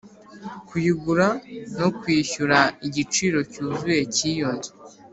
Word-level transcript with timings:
kuyigura 0.67 1.27
no 1.79 1.87
kwishyura 1.99 2.57
igiciro 2.87 3.39
cyuzuye 3.51 4.01
cy'iyo 4.13 4.49
nzu 4.55 4.71